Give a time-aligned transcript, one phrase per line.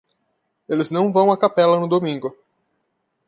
[0.67, 2.35] Eles não vão à capela no domingo.